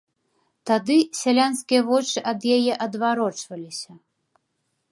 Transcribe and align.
Тады 0.69 0.95
сялянскія 1.19 1.81
вочы 1.89 2.19
ад 2.31 2.39
яе 2.55 2.73
адварочваліся. 2.87 3.91